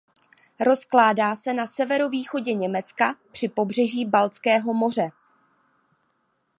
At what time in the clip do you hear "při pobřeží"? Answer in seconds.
3.31-4.05